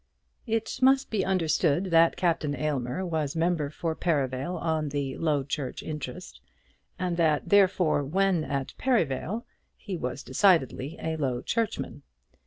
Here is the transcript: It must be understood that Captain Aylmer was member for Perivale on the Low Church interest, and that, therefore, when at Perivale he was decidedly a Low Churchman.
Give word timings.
It 0.47 0.79
must 0.81 1.11
be 1.11 1.23
understood 1.23 1.91
that 1.91 2.17
Captain 2.17 2.55
Aylmer 2.55 3.05
was 3.05 3.35
member 3.35 3.69
for 3.69 3.93
Perivale 3.95 4.57
on 4.57 4.89
the 4.89 5.15
Low 5.19 5.43
Church 5.43 5.83
interest, 5.83 6.41
and 6.97 7.17
that, 7.17 7.49
therefore, 7.49 8.03
when 8.03 8.43
at 8.43 8.73
Perivale 8.79 9.43
he 9.77 9.95
was 9.97 10.23
decidedly 10.23 10.97
a 10.99 11.17
Low 11.17 11.43
Churchman. 11.43 12.01